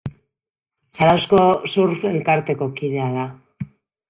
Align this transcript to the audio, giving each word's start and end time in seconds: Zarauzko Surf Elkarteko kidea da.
Zarauzko 0.99 1.41
Surf 1.75 2.07
Elkarteko 2.13 2.71
kidea 2.81 3.13
da. 3.21 3.29